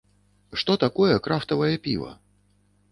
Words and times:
Што 0.61 0.77
такое 0.85 1.13
крафтавае 1.29 1.73
піва? 1.87 2.11